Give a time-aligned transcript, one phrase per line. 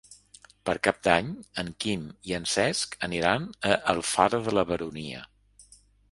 [0.67, 1.27] Per Cap d'Any
[1.63, 5.21] en Quim i en Cesc aniran a Alfara de la Baronia.